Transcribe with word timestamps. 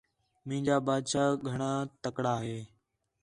مینجا 0.47 0.75
بادشاہ 0.87 1.29
گھݨاں 1.49 1.79
تَکڑا 2.01 2.35
ہِے 2.45 2.57